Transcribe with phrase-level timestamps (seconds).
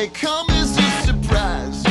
[0.00, 1.84] may come as a surprise.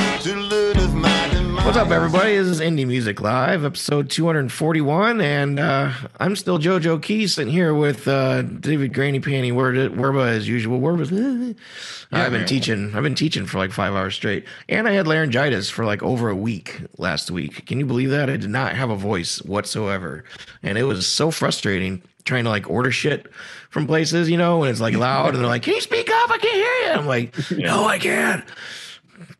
[1.63, 2.35] What's up, everybody?
[2.37, 7.75] This is Indie Music Live, episode 241, and uh, I'm still JoJo Key sitting here
[7.75, 10.79] with uh, David Granny Panty Werba as usual.
[10.79, 11.11] Werba's.
[12.11, 12.95] I've been teaching.
[12.95, 16.29] I've been teaching for like five hours straight, and I had laryngitis for like over
[16.29, 17.67] a week last week.
[17.67, 18.27] Can you believe that?
[18.27, 20.23] I did not have a voice whatsoever,
[20.63, 23.31] and it was so frustrating trying to like order shit
[23.69, 26.18] from places, you know, when it's like loud and they're like, "Can you speak up?
[26.29, 28.43] I can't hear you." I'm like, "No, I can't."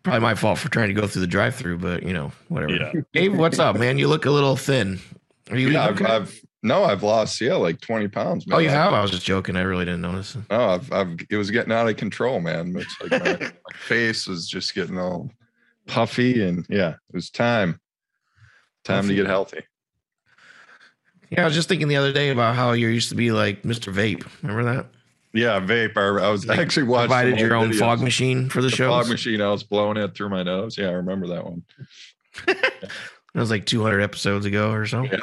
[0.04, 2.74] Probably my fault for trying to go through the drive-through, but you know, whatever.
[2.74, 2.92] Yeah.
[3.14, 3.98] Dave, what's up, man?
[3.98, 5.00] You look a little thin.
[5.50, 5.70] Are you?
[5.70, 6.22] Yeah, eating I've.
[6.24, 8.46] I've no, I've lost yeah like twenty pounds.
[8.46, 8.58] Man.
[8.58, 8.94] oh, you have?
[8.94, 9.56] I was just joking.
[9.56, 10.36] I really didn't notice.
[10.50, 12.76] No, I've, I've it was getting out of control, man.
[12.76, 13.38] It's like my,
[13.70, 15.32] my face was just getting all
[15.88, 17.80] puffy, and yeah, it was time,
[18.84, 19.62] time to get healthy.
[21.30, 23.62] Yeah, I was just thinking the other day about how you used to be like
[23.62, 23.94] Mr.
[23.94, 24.28] Vape.
[24.42, 24.88] Remember that?
[25.34, 25.96] Yeah, vape.
[25.96, 27.80] I, I was Like, actually watching Provided your own videos.
[27.80, 28.90] fog machine for the, The show.
[28.90, 29.42] fog machine.
[29.42, 30.78] I was blowing it through my nose.
[30.78, 31.64] Yeah, I remember that one.
[33.36, 35.04] That was like 200 episodes ago or so.
[35.04, 35.20] Yeah,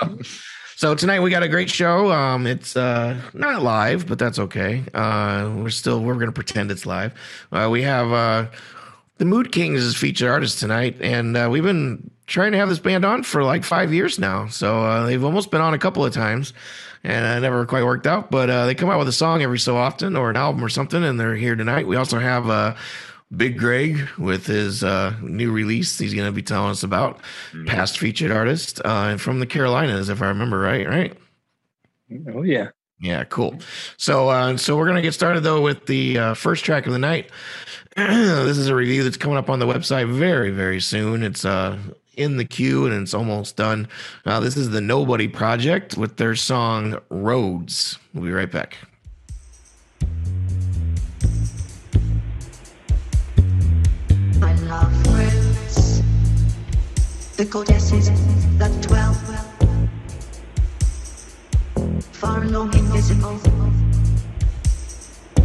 [0.76, 2.12] So tonight we got a great show.
[2.12, 4.84] Um, it's uh not live, but that's okay.
[4.94, 7.12] Uh, we're still we're gonna pretend it's live.
[7.50, 8.46] Uh, we have uh
[9.18, 12.78] the Mood Kings as featured artist tonight, and uh, we've been trying to have this
[12.78, 14.46] band on for like five years now.
[14.46, 16.52] So uh, they've almost been on a couple of times,
[17.06, 18.30] and uh, never quite worked out.
[18.30, 20.68] But uh, they come out with a song every so often or an album or
[20.68, 21.86] something, and they're here tonight.
[21.86, 22.74] We also have uh,
[23.34, 25.98] Big Greg with his uh, new release.
[25.98, 27.20] He's going to be telling us about
[27.66, 30.86] past featured artist uh, and from the Carolinas, if I remember right.
[30.88, 31.16] Right.
[32.34, 32.70] Oh yeah.
[32.98, 33.58] Yeah, cool.
[33.98, 36.98] So, uh, so we're gonna get started though with the uh, first track of the
[36.98, 37.30] night.
[37.96, 41.22] this is a review that's coming up on the website very, very soon.
[41.22, 41.78] It's uh,
[42.16, 43.88] in the queue and it's almost done.
[44.24, 48.76] Uh, this is the Nobody Project with their song "Roads." We'll be right back.
[54.42, 56.02] I love roots,
[57.36, 58.10] the goddesses
[58.58, 59.16] that dwell
[62.26, 63.38] far invisible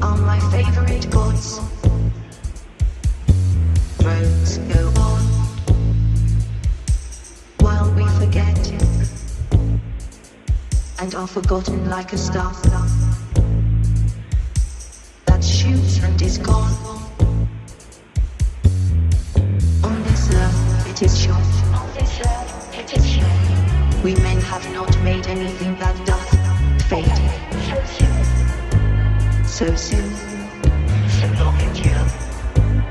[0.02, 1.60] are my favorite gods.
[4.04, 4.91] Roads go
[8.32, 8.72] forget
[11.00, 12.54] and are forgotten like a star
[15.26, 16.72] that shoots and is gone.
[19.84, 21.38] On this earth it is short.
[21.76, 24.04] On this earth it is short.
[24.04, 26.30] We men have not made anything that doth
[26.88, 27.22] fade.
[29.46, 30.10] So soon.
[31.20, 32.08] So long endure.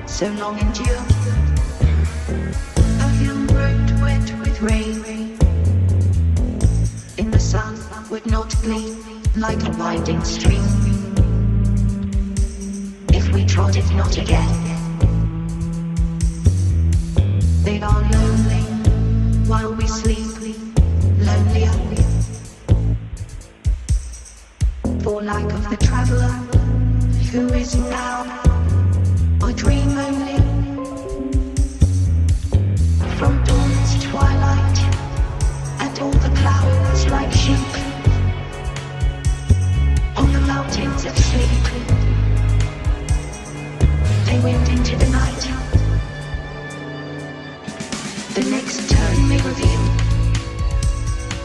[0.06, 1.02] So long endure.
[3.00, 3.46] A hill
[4.02, 5.09] wet with rain.
[8.10, 8.98] Would not gleam
[9.36, 10.64] like a winding stream.
[13.12, 14.50] If we trod it not again.
[17.62, 18.64] They are lonely
[19.46, 20.26] while we sleep,
[21.18, 21.70] lonelier.
[25.04, 26.34] For lack of the traveler
[27.30, 28.24] who is now
[29.44, 29.96] a dream
[44.42, 45.42] Went into the night.
[48.32, 49.80] The next turn may reveal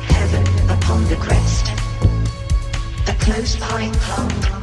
[0.08, 1.74] heaven upon the crest,
[3.10, 4.55] a close pine plant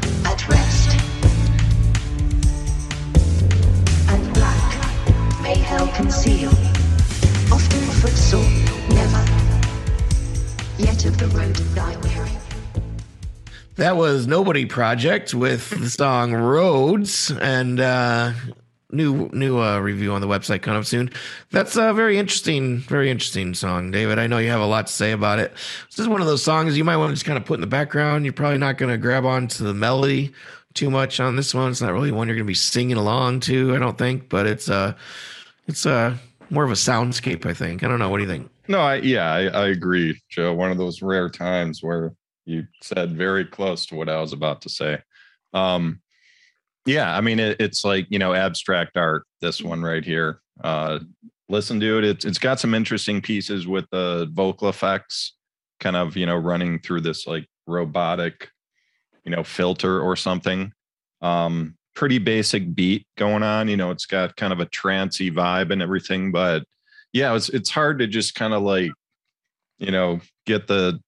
[13.76, 18.32] That was Nobody Project with the song Roads and uh
[18.90, 21.10] new new uh review on the website coming up soon.
[21.50, 24.18] That's a very interesting, very interesting song, David.
[24.18, 25.52] I know you have a lot to say about it.
[25.88, 27.60] This is one of those songs you might want to just kind of put in
[27.62, 28.26] the background.
[28.26, 30.32] You're probably not gonna grab onto the melody
[30.74, 31.70] too much on this one.
[31.70, 34.68] It's not really one you're gonna be singing along to, I don't think, but it's
[34.68, 34.92] uh
[35.66, 36.16] it's uh
[36.50, 37.82] more of a soundscape, I think.
[37.82, 38.10] I don't know.
[38.10, 38.50] What do you think?
[38.68, 40.52] no, I yeah, I, I agree, Joe.
[40.52, 42.12] One of those rare times where
[42.44, 44.98] you said very close to what I was about to say.
[45.52, 46.00] Um,
[46.86, 49.24] yeah, I mean it, it's like you know abstract art.
[49.40, 50.40] This one right here.
[50.62, 51.00] Uh,
[51.48, 52.04] listen to it.
[52.04, 55.34] It's it's got some interesting pieces with the vocal effects,
[55.80, 58.50] kind of you know running through this like robotic,
[59.24, 60.72] you know, filter or something.
[61.20, 63.68] Um, pretty basic beat going on.
[63.68, 66.64] You know, it's got kind of a trancy vibe and everything, but
[67.12, 68.90] yeah, it's it's hard to just kind of like,
[69.78, 71.00] you know, get the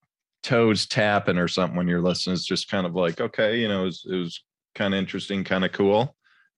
[0.45, 2.35] toes tapping or something when you're listening.
[2.35, 4.45] It's just kind of like, okay, you know, it was, it was
[4.77, 6.15] kind of interesting, kind of cool.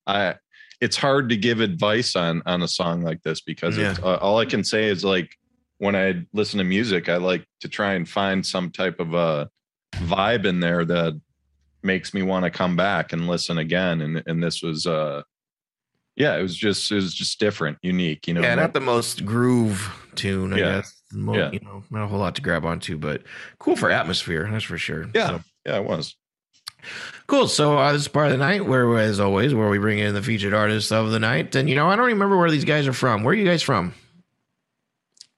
[0.06, 0.35] I
[0.81, 4.38] it's hard to give advice on on a song like this because it's, uh, all
[4.38, 5.35] I can say is like
[5.79, 9.49] when I listen to music, I like to try and find some type of a
[9.94, 11.19] vibe in there that
[11.83, 14.00] makes me want to come back and listen again.
[14.03, 15.23] And and this was uh
[16.15, 18.43] yeah, it was just it was just different, unique, you know.
[18.43, 20.65] yeah, not the most groove tune, I Yeah.
[20.77, 20.93] guess.
[21.13, 21.51] Mo- Yeah.
[21.53, 23.23] You know, not a whole lot to grab onto, but
[23.59, 25.07] cool for atmosphere, that's for sure.
[25.15, 26.17] yeah, So, yeah, it was.
[27.27, 27.47] cool.
[27.49, 30.15] So uh, this is part of the night where, as always, where we bring in
[30.15, 31.55] the featured artists of the night.
[31.55, 33.23] And you know, I don't remember where these guys are from.
[33.23, 33.95] Where are you guys from?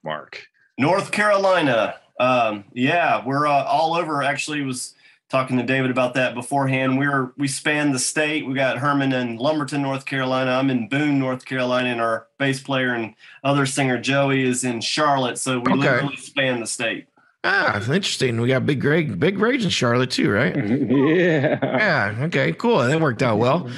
[0.05, 0.47] Mark.
[0.79, 1.97] North Carolina.
[2.21, 4.23] Um, yeah, we're uh, all over.
[4.23, 4.95] Actually, was
[5.29, 6.99] talking to David about that beforehand.
[6.99, 8.47] We're we span the state.
[8.47, 10.53] We got Herman in Lumberton, North Carolina.
[10.53, 13.15] I'm in Boone, North Carolina, and our bass player and
[13.45, 15.39] other singer Joey is in Charlotte.
[15.39, 15.81] So we Okay.
[15.81, 17.07] literally span the state.
[17.45, 18.41] Ah, interesting.
[18.41, 20.55] We got Big Greg, Big Rage in Charlotte too, right?
[20.57, 21.59] yeah.
[21.63, 22.25] Yeah.
[22.25, 22.53] Okay.
[22.53, 22.79] Cool.
[22.79, 23.71] That worked out well.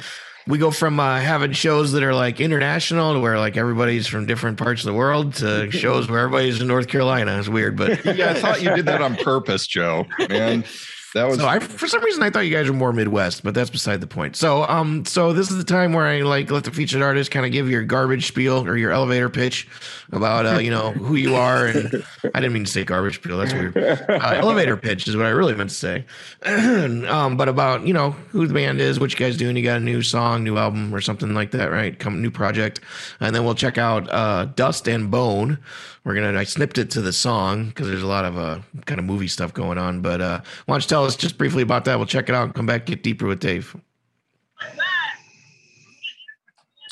[0.47, 4.25] We go from uh, having shows that are like international to where like everybody's from
[4.25, 7.37] different parts of the world to shows where everybody's in North Carolina.
[7.37, 10.07] It's weird, but Yeah, I thought you did that on purpose, Joe.
[10.29, 10.63] Man,
[11.13, 13.53] that was so I, for some reason, I thought you guys were more Midwest, but
[13.53, 14.37] that's beside the point.
[14.37, 17.45] So, um, so this is the time where I like let the featured artist kind
[17.45, 19.67] of give your garbage spiel or your elevator pitch
[20.13, 21.65] about, uh, you know, who you are.
[21.65, 23.37] And I didn't mean to say garbage spiel.
[23.37, 23.75] That's weird.
[23.75, 26.05] Uh, elevator pitch is what I really meant to say.
[26.43, 29.57] um, but about you know who the band is, what you guys doing.
[29.57, 31.97] You got a new song, new album, or something like that, right?
[31.97, 32.79] Come new project,
[33.19, 35.57] and then we'll check out uh, Dust and Bone.
[36.03, 38.99] We're gonna I snipped it to the song because there's a lot of uh, kind
[38.99, 40.01] of movie stuff going on.
[40.01, 41.97] But uh, why don't you tell us just briefly about that?
[41.97, 43.75] We'll check it out and come back get deeper with Dave.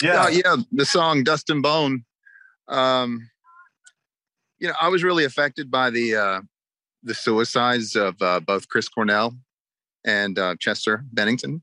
[0.02, 0.26] Yeah.
[0.26, 2.06] Oh, yeah, the song "Dust and Bone."
[2.68, 3.30] Um,
[4.60, 6.42] you know, I was really affected by the uh,
[7.04, 9.36] the suicides of uh, both Chris Cornell
[10.06, 11.62] and uh, Chester Bennington,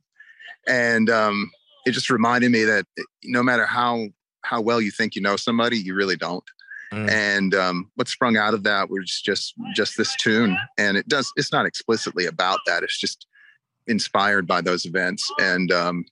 [0.66, 1.50] and um,
[1.86, 2.86] it just reminded me that
[3.24, 4.08] no matter how
[4.42, 6.44] how well you think you know somebody, you really don't.
[6.92, 7.10] Mm.
[7.10, 11.30] And um, what sprung out of that was just just this tune, and it does.
[11.36, 12.82] It's not explicitly about that.
[12.82, 13.26] It's just
[13.88, 16.04] inspired by those events, and um,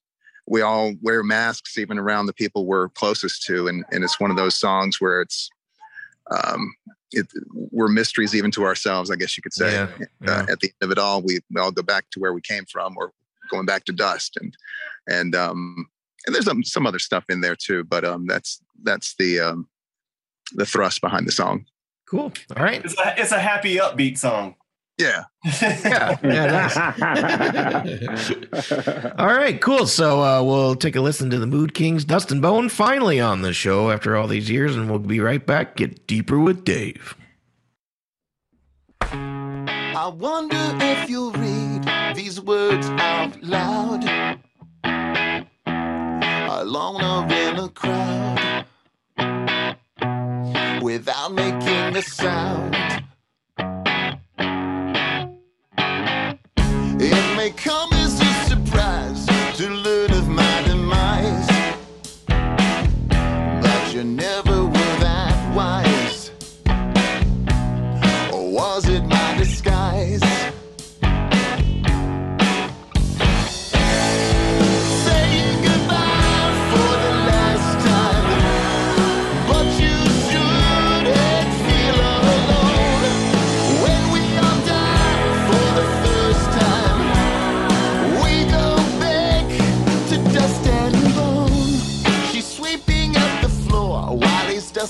[0.47, 4.31] we all wear masks even around the people we're closest to and, and it's one
[4.31, 5.49] of those songs where it's
[6.31, 6.75] um
[7.13, 9.89] it, we're mysteries even to ourselves i guess you could say Yeah,
[10.21, 10.31] yeah.
[10.31, 12.41] Uh, at the end of it all we, we all go back to where we
[12.41, 13.13] came from or
[13.51, 14.57] going back to dust and
[15.09, 15.87] and um
[16.27, 19.69] and there's um, some other stuff in there too but um that's that's the um
[20.53, 21.67] the thrust behind the song
[22.07, 22.33] Cool.
[22.57, 22.85] All right.
[22.85, 24.55] It's a, it's a happy, upbeat song.
[24.99, 25.25] yeah
[25.63, 26.19] Yeah.
[26.23, 27.89] Yeah.
[29.19, 29.87] All right, cool.
[29.87, 33.43] So uh, we'll take a listen to the Mood Kings, Dust and Bone, finally on
[33.43, 35.77] the show after all these years, and we'll be right back.
[35.77, 37.17] Get deeper with Dave.
[39.01, 44.05] I wonder if you'll read these words out loud.
[45.67, 48.44] Alone or in a crowd.
[50.85, 52.77] Without making a sound.
[57.01, 59.25] It may come as a surprise
[59.57, 61.49] to learn of my demise.
[62.27, 65.84] But you never were that wise.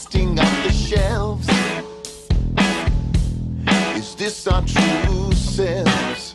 [0.05, 1.49] Dusting up the shelves.
[3.97, 6.35] Is this our true selves?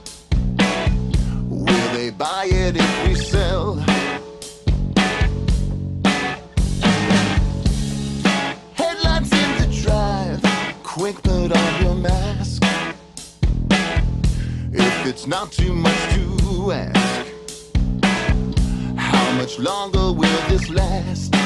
[1.48, 3.76] Will they buy it if we sell?
[8.74, 10.42] Headlights in the drive,
[10.84, 12.64] quick put on your mask.
[14.72, 17.28] If it's not too much to ask,
[18.98, 21.39] how much longer will this last?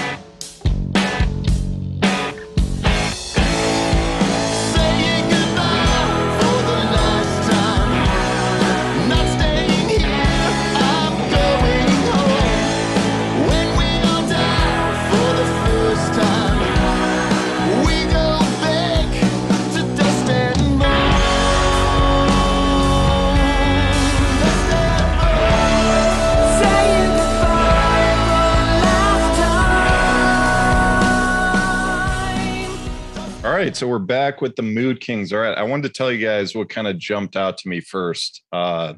[33.63, 35.31] Right, so we're back with the Mood Kings.
[35.31, 37.79] All right, I wanted to tell you guys what kind of jumped out to me
[37.79, 38.43] first.
[38.51, 38.95] Uh,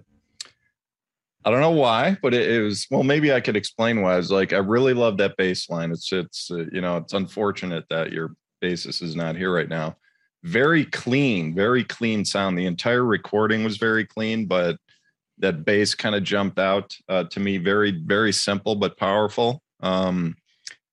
[1.43, 3.03] I don't know why, but it, it was well.
[3.03, 4.13] Maybe I could explain why.
[4.13, 5.91] I was like, I really love that bass line.
[5.91, 8.31] It's it's uh, you know, it's unfortunate that your
[8.63, 9.97] bassist is not here right now.
[10.43, 12.57] Very clean, very clean sound.
[12.57, 14.77] The entire recording was very clean, but
[15.37, 17.59] that bass kind of jumped out uh, to me.
[17.59, 19.61] Very very simple but powerful.
[19.81, 20.35] Um,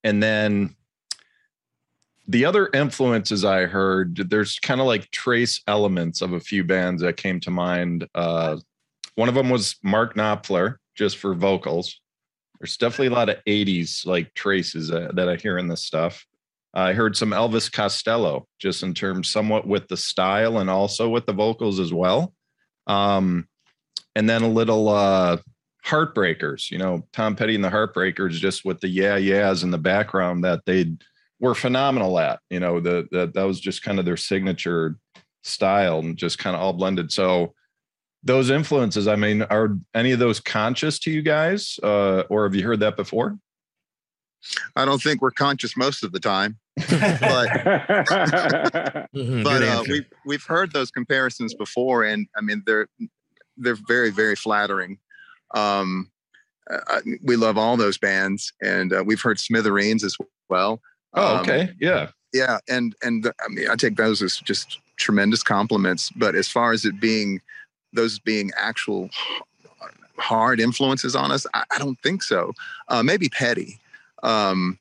[0.04, 0.76] and then
[2.28, 7.02] the other influences I heard, there's kind of like trace elements of a few bands
[7.02, 8.06] that came to mind.
[8.14, 8.58] Uh,
[9.16, 12.00] one of them was Mark Knopfler, just for vocals.
[12.60, 16.24] There's definitely a lot of 80s like traces uh, that I hear in this stuff.
[16.74, 21.26] I heard some Elvis Costello, just in terms somewhat with the style and also with
[21.26, 22.32] the vocals as well.
[22.86, 23.48] Um,
[24.14, 25.38] and then a little uh,
[25.84, 29.78] Heartbreakers, you know, Tom Petty and the Heartbreakers, just with the yeah yeahs in the
[29.78, 30.94] background that they
[31.42, 32.40] were phenomenal at.
[32.48, 34.96] You know, the, the that was just kind of their signature
[35.42, 37.12] style and just kind of all blended.
[37.12, 37.52] So
[38.22, 42.54] those influences, I mean, are any of those conscious to you guys, uh, or have
[42.54, 43.36] you heard that before?
[44.76, 46.88] I don't think we're conscious most of the time, but
[49.14, 52.88] Mhm, but uh, we've we've heard those comparisons before, and I mean they're
[53.56, 54.98] they're very very flattering.
[55.54, 56.10] Um,
[56.70, 60.16] uh, we love all those bands, and uh, we've heard Smithereens as
[60.48, 60.80] well.
[61.14, 65.42] Oh, Um, okay, yeah, yeah, and and I mean I take those as just tremendous
[65.42, 66.10] compliments.
[66.10, 67.40] But as far as it being
[67.92, 69.10] those being actual
[70.16, 72.52] hard influences on us, I, I don't think so.
[72.88, 73.78] Uh, maybe Petty.
[74.22, 74.78] Um,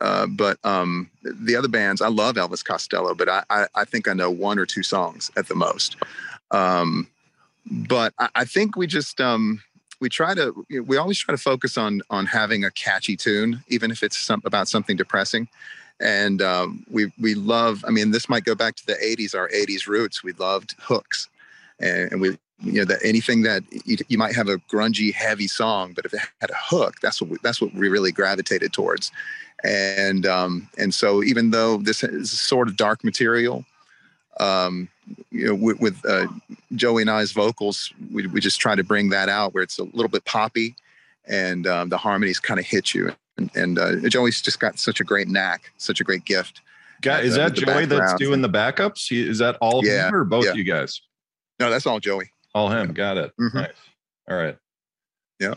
[0.00, 4.06] uh, but um, the other bands, I love Elvis Costello, but I, I, I think
[4.06, 5.96] I know one or two songs at the most.
[6.50, 7.08] Um,
[7.66, 9.62] but I, I think we just um,
[10.04, 13.16] we try to you know, we always try to focus on on having a catchy
[13.16, 15.48] tune, even if it's some, about something depressing.
[15.98, 17.82] And um, we we love.
[17.88, 20.22] I mean, this might go back to the '80s, our '80s roots.
[20.22, 21.30] We loved hooks,
[21.80, 25.48] and, and we you know that anything that you, you might have a grungy, heavy
[25.48, 28.74] song, but if it had a hook, that's what we, that's what we really gravitated
[28.74, 29.10] towards.
[29.64, 33.64] And um, and so even though this is sort of dark material,
[34.40, 34.88] um,
[35.30, 36.26] you know, with, with uh,
[36.74, 39.84] Joey and I's vocals, we, we just try to bring that out where it's a
[39.84, 40.74] little bit poppy
[41.26, 43.14] and um, the harmonies kind of hit you.
[43.36, 46.60] And, and uh, Joey's just got such a great knack, such a great gift.
[47.02, 49.10] Guy, is uh, that Joey that's doing the backups?
[49.10, 50.54] Is that all of Yeah, him or both yeah.
[50.54, 51.00] you guys?
[51.60, 52.30] No, that's all Joey.
[52.54, 52.92] All him.
[52.92, 53.32] Got it.
[53.38, 53.54] Mhm.
[53.54, 53.72] Nice.
[54.30, 54.56] All right.
[55.40, 55.54] Yeah.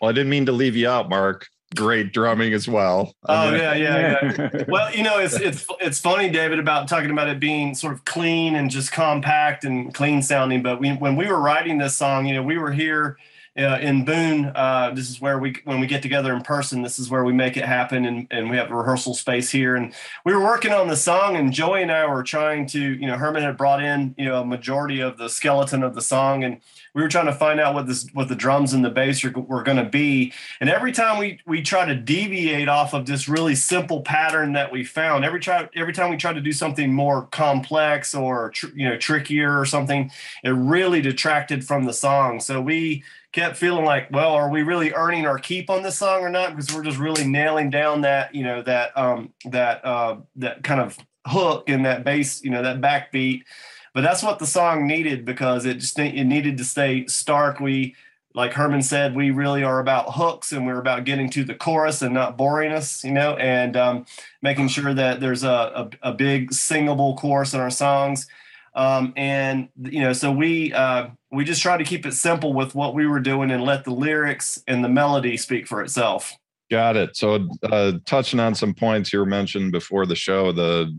[0.00, 1.46] Well, I didn't mean to leave you out, Mark.
[1.76, 3.14] Great drumming as well.
[3.26, 4.64] Oh mean, yeah, yeah, yeah.
[4.66, 8.04] Well, you know, it's it's it's funny, David, about talking about it being sort of
[8.04, 10.62] clean and just compact and clean sounding.
[10.62, 13.18] But we, when we were writing this song, you know, we were here
[13.58, 14.52] uh, in Boone.
[14.54, 16.82] Uh, this is where we when we get together in person.
[16.82, 19.76] This is where we make it happen, and and we have a rehearsal space here.
[19.76, 19.92] And
[20.24, 23.16] we were working on the song, and Joey and I were trying to, you know,
[23.16, 26.60] Herman had brought in, you know, a majority of the skeleton of the song, and
[26.94, 29.32] we were trying to find out what this what the drums and the bass are,
[29.32, 30.32] were going to be.
[30.60, 34.70] And every time we we try to deviate off of this really simple pattern that
[34.70, 38.74] we found, every try every time we try to do something more complex or tr-
[38.74, 40.10] you know trickier or something,
[40.44, 42.38] it really detracted from the song.
[42.38, 43.02] So we
[43.32, 46.50] kept feeling like, well, are we really earning our keep on this song or not?
[46.50, 50.80] Because we're just really nailing down that you know that um that uh that kind
[50.80, 53.42] of hook and that bass, you know, that backbeat.
[53.92, 57.60] But that's what the song needed because it just it needed to stay stark.
[57.60, 57.94] We
[58.34, 62.00] like Herman said, we really are about hooks and we're about getting to the chorus
[62.00, 64.06] and not boring us, you know, and um,
[64.40, 68.28] making sure that there's a, a, a big singable chorus in our songs.
[68.74, 72.74] Um, and you know, so we uh, we just try to keep it simple with
[72.74, 76.36] what we were doing and let the lyrics and the melody speak for itself.
[76.70, 77.16] Got it.
[77.16, 80.96] So, uh, touching on some points you were mentioned before the show, the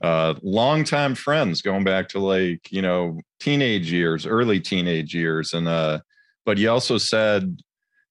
[0.00, 5.66] uh, longtime friends going back to like you know teenage years, early teenage years, and
[5.66, 5.98] uh,
[6.44, 7.60] but you also said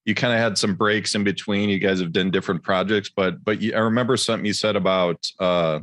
[0.04, 1.68] you kind of had some breaks in between.
[1.68, 5.24] You guys have done different projects, but but you, I remember something you said about
[5.38, 5.80] uh,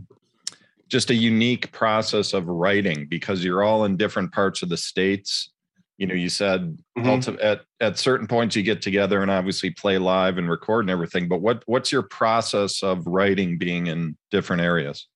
[0.90, 5.52] just a unique process of writing because you're all in different parts of the states.
[5.98, 7.06] You know, you said Mhm.
[7.06, 10.90] ulti- at at certain points you get together and obviously play live and record and
[10.90, 11.28] everything.
[11.28, 15.08] But what what's your process of writing being in different areas?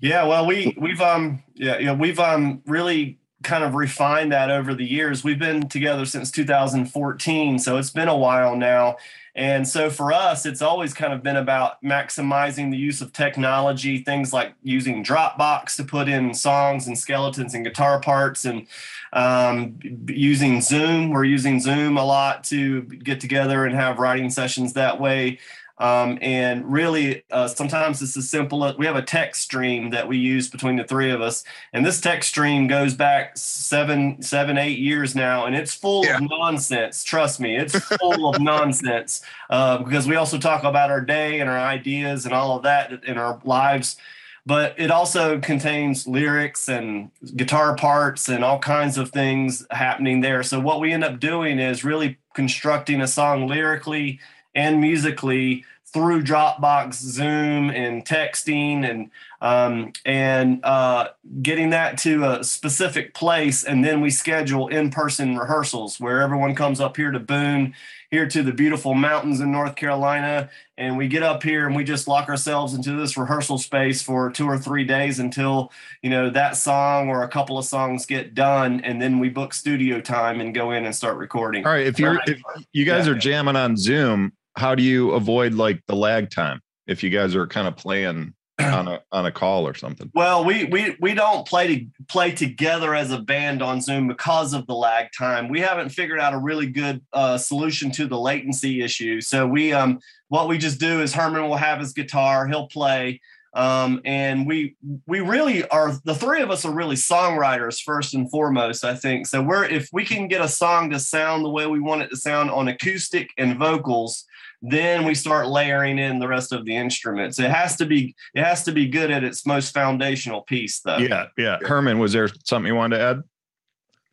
[0.00, 4.50] Yeah, well, we we've um yeah, you know, we've um really kind of refined that
[4.50, 5.24] over the years.
[5.24, 8.96] We've been together since 2014, so it's been a while now.
[9.34, 13.98] And so for us, it's always kind of been about maximizing the use of technology,
[14.02, 18.66] things like using Dropbox to put in songs and skeletons and guitar parts, and
[19.12, 19.78] um,
[20.08, 21.10] using Zoom.
[21.10, 25.38] We're using Zoom a lot to get together and have writing sessions that way.
[25.80, 30.06] Um, and really, uh, sometimes it's as simple as we have a text stream that
[30.06, 34.58] we use between the three of us, and this text stream goes back seven, seven,
[34.58, 36.18] eight years now, and it's full Yeah.
[36.18, 37.02] of nonsense.
[37.02, 41.48] Trust me, it's full of nonsense uh, because we also talk about our day and
[41.48, 43.96] our ideas and all of that in our lives.
[44.44, 50.42] But it also contains lyrics and guitar parts and all kinds of things happening there.
[50.42, 54.18] So what we end up doing is really constructing a song lyrically
[54.54, 61.08] and musically through Dropbox, Zoom, and texting, and um, and uh,
[61.42, 66.78] getting that to a specific place, and then we schedule in-person rehearsals where everyone comes
[66.80, 67.74] up here to Boone,
[68.10, 71.82] here to the beautiful mountains in North Carolina, and we get up here and we
[71.82, 76.30] just lock ourselves into this rehearsal space for two or three days until you know
[76.30, 80.40] that song or a couple of songs get done, and then we book studio time
[80.40, 81.66] and go in and start recording.
[81.66, 81.86] All right.
[81.86, 82.40] If you're if
[82.72, 83.14] you guys Yeah.
[83.14, 87.34] are jamming on Zoom, how do you avoid like the lag time if you guys
[87.34, 90.10] are kind of playing on a on a call or something?
[90.14, 94.52] Well, we we we don't play to play together as a band on Zoom because
[94.52, 95.48] of the lag time.
[95.48, 99.20] We haven't figured out a really good uh, solution to the latency issue.
[99.20, 103.20] So we um what we just do is Herman will have his guitar, he'll play,
[103.52, 104.76] um, and we
[105.06, 108.84] we really are the three of us are really songwriters first and foremost.
[108.84, 109.42] I think so.
[109.42, 112.16] We're if we can get a song to sound the way we want it to
[112.16, 114.24] sound on acoustic and vocals.
[114.62, 117.38] Then we start layering in the rest of the instruments.
[117.38, 120.98] It has to be it has to be good at its most foundational piece, though.
[120.98, 121.58] Yeah, yeah.
[121.62, 123.22] Herman, was there something you wanted to add?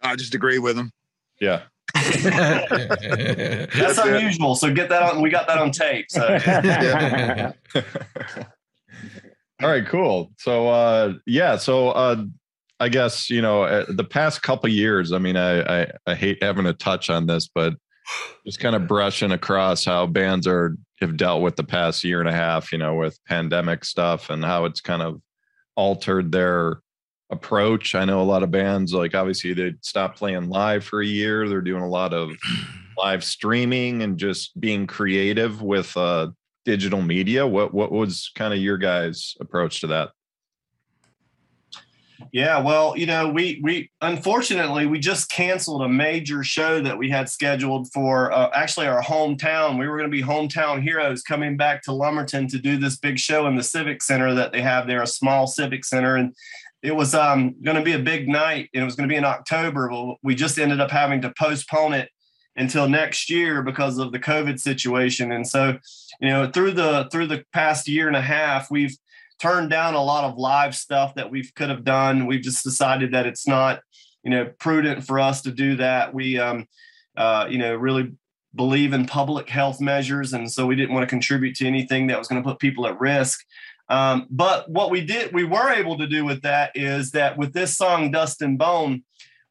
[0.02, 0.94] I just agree with him.
[1.42, 1.64] Yeah.
[1.94, 4.08] That's That's it.
[4.08, 4.56] unusual.
[4.56, 5.22] So get that on.
[5.22, 6.06] We got that on tape.
[6.10, 6.28] So
[9.62, 10.32] All right, cool.
[10.38, 12.24] So uh yeah, so uh
[12.80, 16.44] I guess, you know, uh, the past couple years, I mean, I, I I hate
[16.44, 17.74] having to touch on this, but
[18.46, 22.30] just kind of brushing across how bands are have dealt with the past year and
[22.30, 25.22] a half, you know, with pandemic stuff and how it's kind of
[25.76, 26.82] altered their
[27.30, 27.96] approach.
[27.96, 31.50] I know a lot of bands like obviously they stopped playing live for a year.
[31.50, 32.32] They're doing a lot of
[32.98, 36.28] live streaming and just being creative with uh
[36.68, 37.48] digital media.
[37.48, 40.10] What what was kind of your guys' approach to that?
[42.32, 47.10] yeah, well, you know, we we unfortunately we just canceled a major show that we
[47.10, 49.80] had scheduled for uh, actually our hometown.
[49.80, 53.18] We were going to be hometown heroes coming back to Lumberton to do this big
[53.18, 56.36] show in the Civic Center that they have there, a small civic center, and
[56.84, 59.18] it was um, going to be a big night, and it was going to be
[59.18, 59.90] in October.
[59.90, 62.10] Well, we just ended up having to postpone it
[62.58, 65.32] until next year because of the COVID situation.
[65.32, 65.78] And so,
[66.20, 68.96] you know, through the through the past year and a half, we've
[69.40, 72.26] turned down a lot of live stuff that we could have done.
[72.26, 73.82] We've just decided that it's not,
[74.24, 76.14] you know, prudent for us to do that.
[76.14, 76.66] We, um,
[77.16, 78.14] uh, you know, really
[78.56, 82.18] believe in public health measures, and so we didn't want to contribute to anything that
[82.18, 83.46] was going to put people at risk.
[83.90, 87.54] Um, but what we did, we were able to do with that is that with
[87.54, 89.04] this song "Dust and Bone,"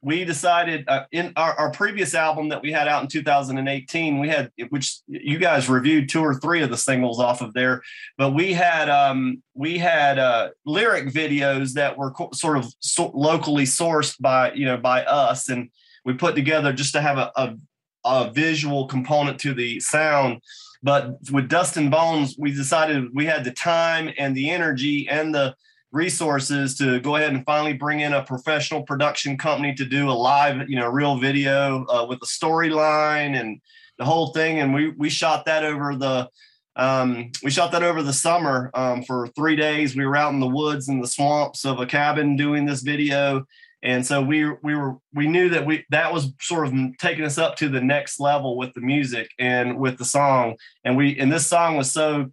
[0.07, 4.29] we decided uh, in our, our previous album that we had out in 2018 we
[4.29, 7.83] had which you guys reviewed two or three of the singles off of there
[8.17, 13.11] but we had um we had uh lyric videos that were co- sort of so-
[13.15, 15.69] locally sourced by you know by us and
[16.05, 17.57] we put together just to have a, a,
[18.05, 20.41] a visual component to the sound.
[20.85, 25.35] But with dust and bones we decided we had the time and the energy and
[25.35, 25.57] the
[25.93, 30.13] resources to go ahead and finally bring in a professional production company to do a
[30.13, 33.61] live, you know, real video uh, with a storyline and
[33.99, 34.61] the whole thing.
[34.61, 36.29] And we we shot that over the
[36.77, 39.97] um, we shot that over the summer um, for three days.
[39.97, 43.47] We were out in the woods and the swamps of a cabin doing this video.
[43.83, 47.39] And so we we were we knew that we that was sort of taking us
[47.39, 50.57] up to the next level with the music and with the song.
[50.85, 52.31] And we and this song was so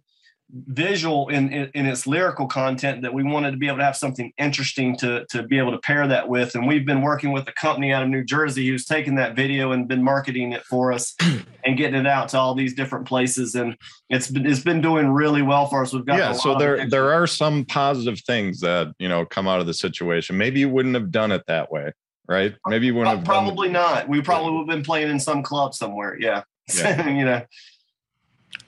[0.54, 3.96] visual in, in, in its lyrical content that we wanted to be able to have
[3.96, 6.54] something interesting to, to be able to pair that with.
[6.54, 9.72] And we've been working with a company out of New Jersey who's taken that video
[9.72, 11.16] and been marketing it for us
[11.64, 13.56] and getting it out to all these different places.
[13.56, 13.76] And
[14.10, 15.92] it's been, it's been doing really well for us.
[15.92, 19.08] We've got yeah, a so lot of there there are some positive things that, you
[19.08, 20.36] know, come out of the situation.
[20.36, 21.92] Maybe you wouldn't have done it that way,
[22.28, 22.54] right?
[22.68, 24.08] Maybe you wouldn't have done- probably not.
[24.08, 26.16] We probably would have been playing in some club somewhere.
[26.18, 26.44] Yeah.
[26.72, 27.08] Yeah.
[27.18, 27.42] you know,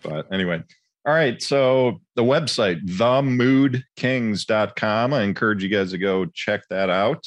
[0.03, 0.65] But anyway,
[1.07, 1.41] all right.
[1.41, 5.15] So the website, themoodkings.com.
[5.15, 7.25] I encourage you guys to go check that out.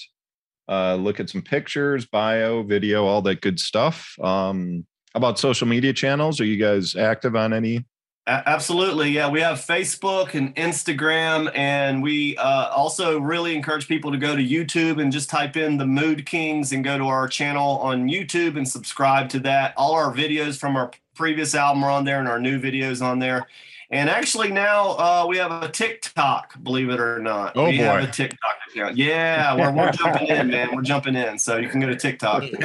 [0.68, 4.14] Uh, look at some pictures, bio, video, all that good stuff.
[4.22, 6.42] Um, about social media channels?
[6.42, 7.86] Are you guys active on any?
[8.30, 9.10] A- Absolutely.
[9.10, 9.28] Yeah.
[9.30, 11.52] We have Facebook and Instagram.
[11.56, 15.78] And we uh, also really encourage people to go to YouTube and just type in
[15.78, 19.74] the Mood Kings and go to our channel on YouTube and subscribe to that.
[19.76, 23.18] All our videos from our previous album are on there and our new videos on
[23.18, 23.48] there.
[23.92, 26.62] And actually, now uh, we have a TikTok.
[26.62, 28.96] Believe it or not, Oh, we have a TikTok account.
[28.96, 30.76] Yeah, we're, we're jumping in, man.
[30.76, 31.40] We're jumping in.
[31.40, 32.44] So you can go to TikTok.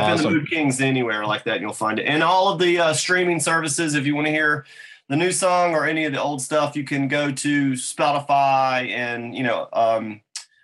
[0.00, 0.16] Find it.
[0.16, 2.04] Type in the Mood Kings anywhere like that, and you'll find it.
[2.04, 4.64] And all of the uh, streaming services, if you want to hear
[5.08, 9.36] the new song or any of the old stuff, you can go to Spotify and
[9.36, 10.20] you know um,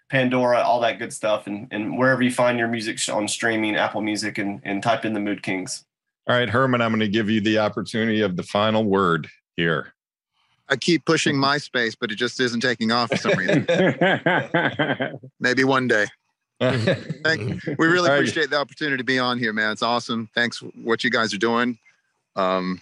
[0.08, 4.00] Pandora, all that good stuff, and, and wherever you find your music on streaming, Apple
[4.00, 5.84] Music, and, and type in the Mood Kings.
[6.26, 9.94] All right, Herman, I'm going to give you the opportunity of the final word here.
[10.68, 13.66] I keep pushing MySpace, but it just isn't taking off for some reason.
[15.40, 16.06] Maybe one day.
[17.24, 19.70] Thank, we really appreciate the opportunity to be on here, man.
[19.70, 20.28] It's awesome.
[20.34, 21.78] Thanks for what you guys are doing.
[22.34, 22.80] Um,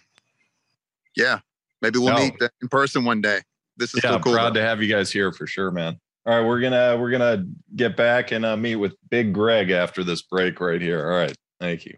[1.14, 1.40] yeah,
[1.82, 2.24] maybe we'll No.
[2.24, 3.40] meet in person one day.
[3.76, 4.32] This is yeah, so cool.
[4.32, 5.98] proud to have you guys here for sure, man.
[6.24, 10.02] All right, we're gonna we're gonna get back and uh, meet with Big Greg after
[10.02, 11.00] this break right here.
[11.10, 11.96] All right, thank you.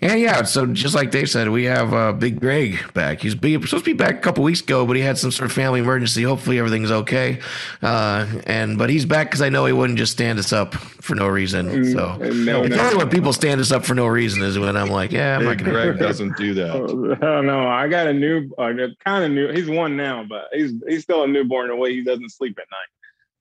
[0.00, 0.42] Yeah, yeah.
[0.42, 3.20] So just like Dave said, we have uh, Big Greg back.
[3.22, 5.48] He's be, supposed to be back a couple weeks ago, but he had some sort
[5.48, 6.22] of family emergency.
[6.22, 7.40] Hopefully everything's okay.
[7.80, 11.14] Uh, and but he's back because I know he wouldn't just stand us up for
[11.14, 11.84] no reason.
[11.92, 12.82] So Mm, no, it's no.
[12.84, 15.44] only when people stand us up for no reason is when I'm like, yeah, I'm
[15.44, 15.72] not Big gonna.
[15.86, 16.74] Greg doesn't do that.
[16.76, 19.50] Oh, hell no, I got a new, uh, kind of new.
[19.50, 22.66] He's one now, but he's he's still a newborn the way he doesn't sleep at
[22.70, 22.90] night.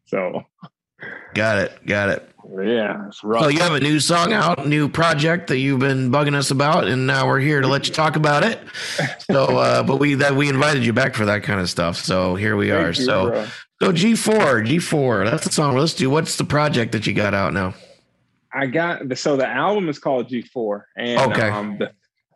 [0.05, 0.69] So
[1.33, 2.29] Got it, got it.
[2.49, 3.43] yeah, it's rough.
[3.43, 6.87] So you have a new song out, new project that you've been bugging us about,
[6.87, 8.59] and now we're here to let you talk about it.
[9.29, 11.97] So, uh, but we that we invited you back for that kind of stuff.
[11.97, 12.87] So here we are.
[12.87, 13.29] You, so.
[13.29, 13.47] bro.
[13.81, 15.75] So G4, G4, that's the song.
[15.75, 16.09] Let's do.
[16.09, 17.73] What's the project that you got out now?
[18.53, 21.49] I got the so the album is called G4, and Okay.
[21.49, 21.91] um, the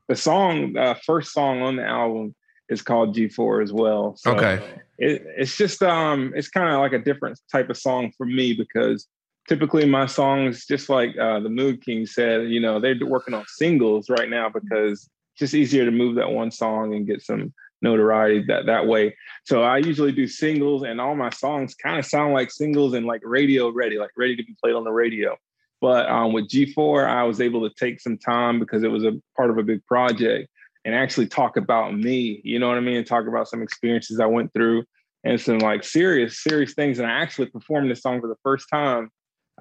[0.09, 2.35] the song, uh, first song on the album
[2.67, 4.17] is called G4 as well.
[4.17, 4.61] So Okay.
[4.99, 8.53] It, it's just um, it's kind of like a different type of song for me
[8.53, 9.07] because
[9.47, 13.45] typically my songs, just like uh, the Mood King said, you know, they're working on
[13.47, 17.53] singles right now because it's just easier to move that one song and get some
[17.81, 19.15] notoriety that that way.
[19.45, 23.05] So I usually do singles, and all my songs kind of sound like singles and
[23.05, 25.37] like radio ready, like ready to be played on the radio.
[25.81, 29.13] But um, with G4, I was able to take some time because it was a
[29.37, 30.49] part of a big project
[30.89, 32.41] and actually talk about me.
[32.43, 32.97] You know what I mean?
[32.97, 34.85] And talk about some experiences I went through
[35.23, 36.97] and some like serious, serious things.
[36.97, 39.11] And I actually performed this song for the first time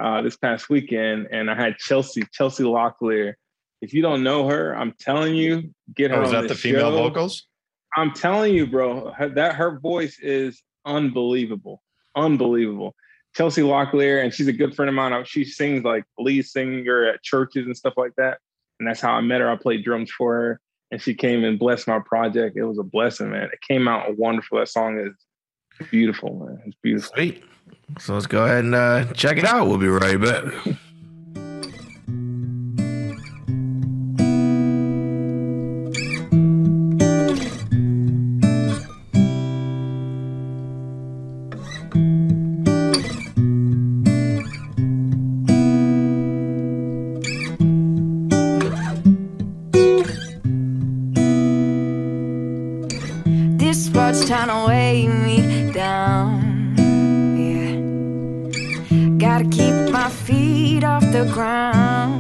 [0.01, 1.29] uh, this past weekend.
[1.31, 3.35] And I had Chelsea, Chelsea Locklear.
[3.83, 6.17] If you don't know her, I'm telling you, get her.
[6.17, 6.97] Oh, was on that the female show.
[6.97, 7.47] vocals?
[7.95, 11.83] I'm telling you, bro, her, that her voice is unbelievable,
[12.17, 12.95] unbelievable.
[13.37, 15.25] Chelsea Locklear, and she's a good friend of mine.
[15.27, 18.39] She sings like lead singer at churches and stuff like that,
[18.81, 19.51] and that's how I met her.
[19.51, 22.57] I played drums for her, and she came and blessed my project.
[22.57, 23.51] It was a blessing, man.
[23.53, 24.59] It came out wonderful.
[24.59, 26.63] That song is beautiful, man.
[26.67, 27.11] It's beautiful.
[27.15, 27.45] Sweet.
[27.99, 29.67] So let's go ahead and uh, check it out.
[29.67, 30.77] We'll be right back.
[59.39, 62.19] Gotta keep my feet off the ground.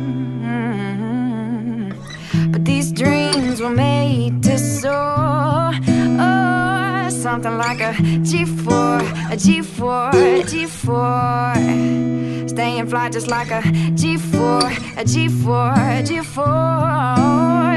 [2.52, 5.72] But these dreams were made to soar.
[6.20, 9.00] Oh, something like a G4,
[9.32, 12.50] a G4, a G4.
[12.50, 14.62] Staying fly just like a G4,
[14.96, 16.46] a G4, a G4.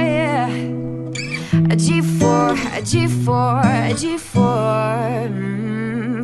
[0.05, 0.49] Yeah.
[1.73, 5.31] A G4, a G4, a G4.
[5.31, 5.70] Mm,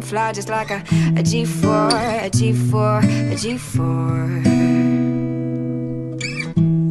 [0.08, 0.78] fly just like a,
[1.20, 4.46] a G4, a G4, a G4.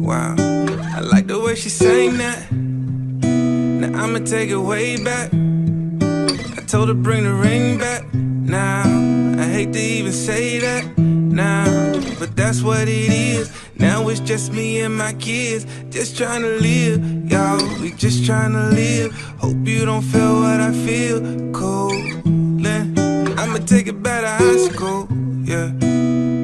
[0.05, 0.35] Wow,
[0.95, 2.51] I like the way she sang that.
[2.51, 5.31] Now I'ma take it way back.
[5.33, 8.03] I told her bring the ring back.
[8.13, 8.83] Now
[9.39, 10.85] I hate to even say that.
[10.97, 11.65] Now,
[12.19, 13.51] but that's what it is.
[13.79, 17.01] Now it's just me and my kids, just trying to live,
[17.31, 17.57] y'all.
[17.81, 19.11] We just trying to live.
[19.39, 21.19] Hope you don't feel what I feel.
[21.51, 22.26] Coolin'.
[23.57, 25.07] I'ma take it back to high school,
[25.43, 25.71] yeah.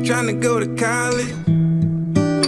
[0.03, 1.29] Trying to go to college.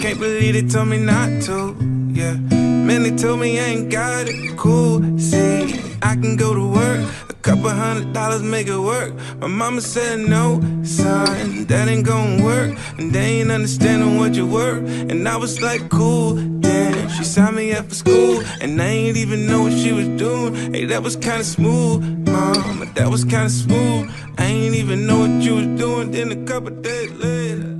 [0.01, 1.77] Can't believe they told me not to,
[2.11, 2.33] yeah.
[2.33, 5.19] Man, they told me I ain't got it, cool.
[5.19, 9.13] See, I can go to work, a couple hundred dollars make it work.
[9.37, 12.75] My mama said no, son, that ain't gonna work.
[12.97, 14.81] And they ain't understanding what you work.
[15.11, 17.07] And I was like, cool, damn.
[17.09, 20.73] She signed me up for school, and I ain't even know what she was doing.
[20.73, 24.11] Hey, that was kinda smooth, mama, that was kinda smooth.
[24.37, 26.11] I ain't even know what you was doing.
[26.11, 27.75] Then a couple days later,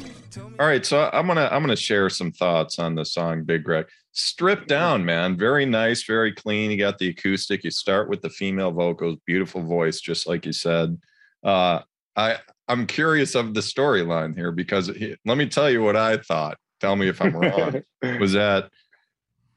[0.00, 0.58] she told me.
[0.58, 3.86] All right, so I'm gonna I'm gonna share some thoughts on the song Big Greg.
[4.12, 5.36] Stripped down, man.
[5.36, 6.70] Very nice, very clean.
[6.70, 7.62] You got the acoustic.
[7.64, 10.98] You start with the female vocals, beautiful voice, just like you said.
[11.44, 11.80] Uh,
[12.16, 16.18] I I'm curious of the storyline here because he, let me tell you what I
[16.18, 16.58] thought.
[16.80, 17.82] Tell me if I'm wrong.
[18.20, 18.70] was that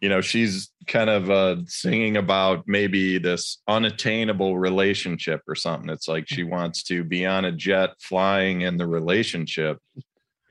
[0.02, 5.90] you know she's kind of uh singing about maybe this unattainable relationship or something.
[5.90, 9.78] It's like she wants to be on a jet flying in the relationship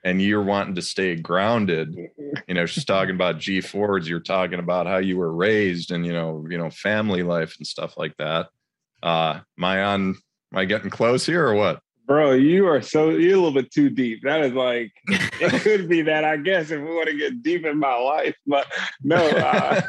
[0.03, 1.95] and you're wanting to stay grounded.
[2.47, 6.13] You know she's talking about G4s you're talking about how you were raised and you
[6.13, 8.49] know you know family life and stuff like that.
[9.03, 10.01] Uh am i on
[10.53, 11.81] am i getting close here or what
[12.11, 14.23] Bro, you are so you're a little bit too deep.
[14.25, 17.65] That is like it could be that I guess if we want to get deep
[17.65, 18.67] in my life, but
[19.05, 19.81] no, uh,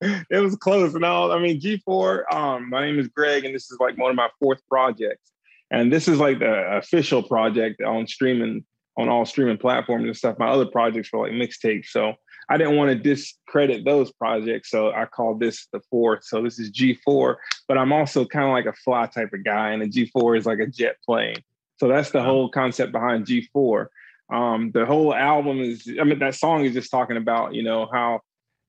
[0.00, 0.96] it was close.
[0.96, 2.34] And all I mean G4.
[2.34, 5.30] Um, my name is Greg, and this is like one of my fourth projects,
[5.70, 8.64] and this is like the official project on streaming
[8.98, 10.40] on all streaming platforms and stuff.
[10.40, 12.14] My other projects were like mixtapes, so
[12.48, 16.24] I didn't want to discredit those projects, so I called this the fourth.
[16.24, 19.70] So this is G4, but I'm also kind of like a fly type of guy,
[19.70, 21.36] and a G4 is like a jet plane.
[21.78, 23.86] So that's the whole concept behind G4.
[24.32, 27.88] Um, the whole album is, I mean, that song is just talking about, you know,
[27.92, 28.20] how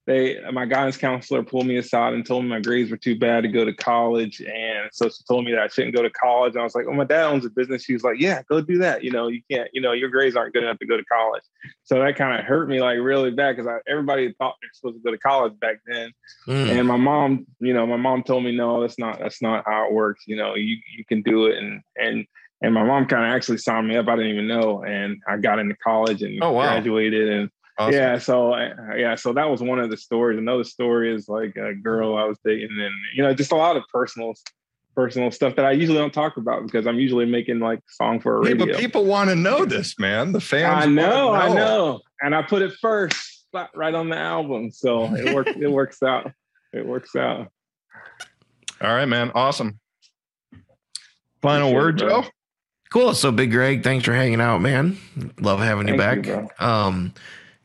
[0.08, 3.44] they, my guidance counselor pulled me aside and told me my grades were too bad
[3.44, 4.40] to go to college.
[4.40, 6.54] And so she told me that I shouldn't go to college.
[6.54, 7.84] And I was like, oh, my dad owns a business.
[7.84, 9.04] She was like, yeah, go do that.
[9.04, 11.44] You know, you can't, you know, your grades aren't good enough to go to college.
[11.84, 15.02] So that kind of hurt me like really bad because everybody thought they're supposed to
[15.04, 16.14] go to college back then.
[16.48, 16.70] Mm.
[16.80, 19.88] And my mom, you know, my mom told me, no, that's not, that's not how
[19.88, 20.24] it works.
[20.26, 21.58] You know, you, you can do it.
[21.58, 22.26] And, and,
[22.62, 24.08] and my mom kind of actually signed me up.
[24.08, 24.84] I didn't even know.
[24.86, 26.62] And I got into college and Oh, wow.
[26.64, 27.94] graduated and, Awesome.
[27.94, 28.56] yeah, so
[28.96, 30.40] yeah, so that was one of the stories.
[30.40, 33.78] Another story is like a girl I was dating, and you know, just a lot
[33.78, 34.34] of personal,
[34.96, 38.42] personal stuff that I usually don't talk about because I'm usually making like song for
[38.42, 38.74] a Hey, radio.
[38.74, 42.34] but people want to know this man the fans I wanna know, I know, and
[42.34, 45.52] I put it first, right on the album, so it works.
[45.56, 46.32] it works out.
[46.74, 47.52] It works out.
[48.82, 49.80] all right man awesome
[51.42, 52.22] final Appreciate it, word bro.
[52.24, 52.28] joe
[52.90, 53.14] Cool.
[53.16, 54.98] So, Big Greg, thanks for hanging out, man.
[55.42, 56.26] Love having you back.
[56.26, 57.14] you, um,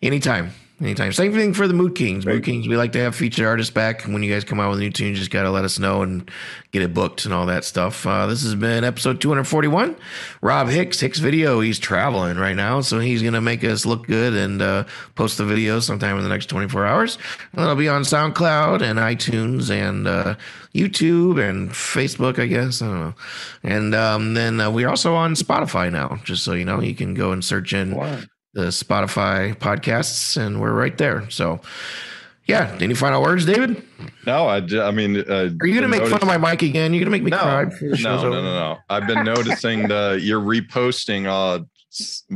[0.02, 0.50] anytime.
[0.80, 1.12] Anytime.
[1.12, 2.26] Same thing for the Mood Kings.
[2.26, 4.02] Mood Kings, we like to have featured artists back.
[4.02, 6.02] When you guys come out with a new tune, just got to let us know
[6.02, 6.28] and
[6.72, 8.04] get it booked and all that stuff.
[8.04, 9.94] Uh, this has been episode 241.
[10.40, 11.60] Rob Hicks, Hicks Video.
[11.60, 14.84] He's traveling right now, so he's going to make us look good and uh,
[15.14, 17.16] post the video sometime in the next 24 hours.
[17.52, 20.34] And it'll be on SoundCloud and iTunes and uh,
[20.74, 22.82] YouTube and Facebook, I guess.
[22.82, 23.14] I don't know.
[23.62, 26.80] And um, then uh, we're also on Spotify now, just so you know.
[26.80, 28.18] You can go and search in Wow.
[28.54, 31.28] The Spotify podcasts, and we're right there.
[31.30, 31.60] So,
[32.46, 32.76] yeah.
[32.80, 33.82] Any final words, David?
[34.26, 36.92] no i, I mean uh, Are you gonna make fun of my mic again?
[36.92, 37.64] You're gonna make me no, cry?
[37.80, 38.78] no, no, no, no, no.
[38.90, 41.64] I've been noticing the you're reposting a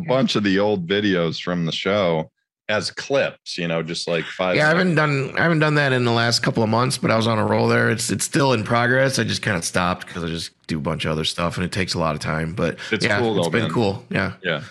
[0.07, 2.31] bunch of the old videos from the show
[2.69, 3.59] as clips.
[3.59, 4.57] You know, just like five.
[4.57, 7.11] Yeah, I haven't done I haven't done that in the last couple of months, but
[7.11, 7.91] I was on a roll there.
[7.91, 9.19] It's it's still in progress.
[9.19, 11.65] I just kind of stopped because I just do a bunch of other stuff, and
[11.65, 12.55] it takes a lot of time.
[12.55, 13.71] But It's yeah, cool, it's though, been man.
[13.71, 14.05] cool.
[14.11, 14.35] Yeah.
[14.43, 14.63] Yeah.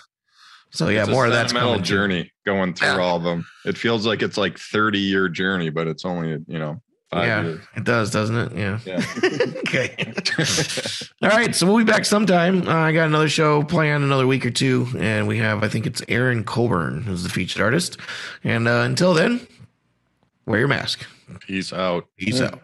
[0.70, 1.84] So yeah, It's a more of that's sentimental coming.
[1.84, 1.94] too.
[1.94, 2.98] journey going through Yeah.
[2.98, 3.46] all of them.
[3.64, 7.42] It feels like it's like 30 year journey, but it's only you know five yeah,
[7.42, 7.60] years.
[7.76, 8.52] it does, doesn't it?
[8.56, 8.78] Yeah.
[8.84, 9.02] Yeah.
[9.58, 9.94] okay.
[11.22, 12.66] All right, so we'll be back sometime.
[12.68, 15.86] Uh, I got another show planned another week or two, and we have I think
[15.86, 17.96] it's Aaron Colburn who's the featured artist.
[18.44, 19.46] And uh, until then,
[20.46, 21.06] wear your mask.
[21.40, 22.06] Peace out.
[22.18, 22.60] Peace out.